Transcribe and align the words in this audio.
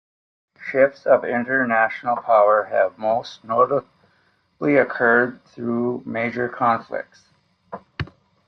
Shifts 0.59 1.05
of 1.05 1.23
international 1.23 2.15
power 2.15 2.63
have 2.63 2.97
most 2.97 3.43
notably 3.43 4.77
occurred 4.77 5.45
through 5.45 6.01
major 6.07 6.49
conflicts. 6.49 7.25